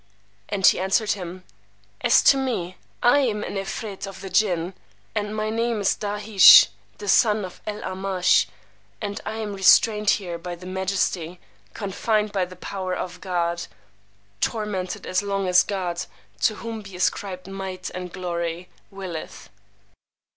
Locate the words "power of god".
12.55-13.67